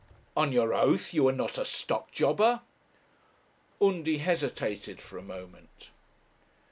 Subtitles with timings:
[0.35, 2.61] 'On your oath, you are not a stock jobber?'
[3.79, 5.91] Undy hesitated for a moment.